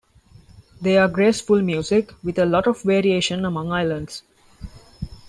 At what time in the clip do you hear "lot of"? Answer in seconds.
2.47-2.81